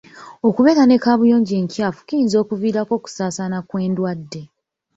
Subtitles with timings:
[0.47, 4.41] Okubeera ne kaabuyonjo enkyafu kiyinza okuviirako okusaasaana kw'endwadde.